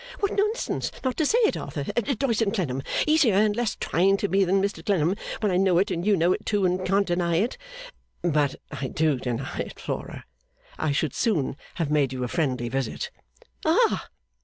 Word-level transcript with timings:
'What 0.19 0.35
nonsense 0.35 0.91
not 1.03 1.15
to 1.17 1.27
say 1.27 1.37
it 1.45 1.55
Arthur 1.55 1.83
Doyce 1.83 2.41
and 2.41 2.51
Clennam 2.51 2.81
easier 3.05 3.35
and 3.35 3.55
less 3.55 3.77
trying 3.79 4.17
to 4.17 4.27
me 4.27 4.43
than 4.43 4.59
Mr 4.59 4.83
Clennam 4.83 5.15
when 5.41 5.51
I 5.51 5.57
know 5.57 5.77
it 5.77 5.91
and 5.91 6.03
you 6.03 6.17
know 6.17 6.33
it 6.33 6.43
too 6.43 6.65
and 6.65 6.83
can't 6.83 7.05
deny 7.05 7.35
it.' 7.35 7.55
'But 8.23 8.55
I 8.71 8.87
do 8.87 9.19
deny 9.19 9.59
it, 9.59 9.79
Flora. 9.79 10.25
I 10.79 10.91
should 10.91 11.13
soon 11.13 11.55
have 11.75 11.91
made 11.91 12.13
you 12.13 12.23
a 12.23 12.27
friendly 12.27 12.67
visit.' 12.67 13.11
'Ah! 13.63 14.09